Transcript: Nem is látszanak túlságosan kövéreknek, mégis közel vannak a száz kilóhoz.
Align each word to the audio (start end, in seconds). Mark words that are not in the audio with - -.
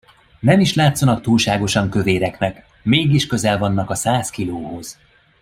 Nem 0.39 0.59
is 0.59 0.73
látszanak 0.73 1.21
túlságosan 1.21 1.89
kövéreknek, 1.89 2.65
mégis 2.83 3.27
közel 3.27 3.57
vannak 3.57 3.89
a 3.89 3.95
száz 3.95 4.29
kilóhoz. 4.29 4.99